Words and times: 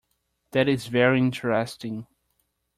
That 0.53 0.67
is 0.67 0.87
very 0.87 1.19
interesting. 1.19 2.07